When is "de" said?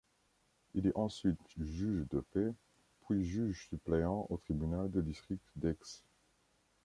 2.09-2.21, 4.89-4.99